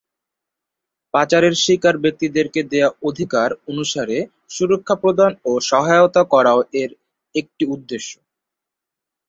পাচারের 1.13 1.55
শিকার 1.63 1.95
ব্যক্তিদেরকে 1.97 2.61
দেয়া 2.71 2.89
অধিকার 3.09 3.49
অনুসারে 3.67 4.17
সুরক্ষা 4.49 4.95
প্রদান 5.01 5.31
ও 5.45 5.51
সহায়তা 5.69 6.21
করাও 6.33 6.59
এর 6.81 6.91
একটি 7.35 7.63
উদ্দেশ্য। 7.65 8.11